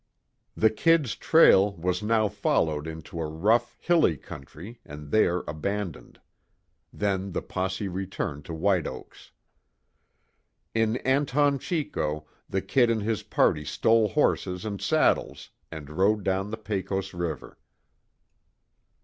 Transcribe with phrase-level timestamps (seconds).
[0.57, 6.19] The "Kid's" trail was now followed into a rough, hilly country and there abandoned.
[6.91, 9.31] Then the posse returned to White Oaks.
[10.73, 16.49] In Anton Chico, the "Kid" and his party stole horses and saddles, and rode down
[16.49, 17.59] the Pecos river.